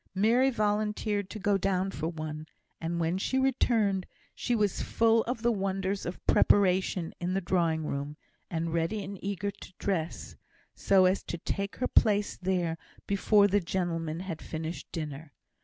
[0.15, 2.47] Mary volunteered to go down for one;
[2.79, 7.85] and when she returned she was full of the wonders of preparation in the drawing
[7.85, 8.17] room,
[8.49, 10.35] and ready and eager to dress,
[10.73, 15.33] so as to take her place there before the gentlemen had finished dinner.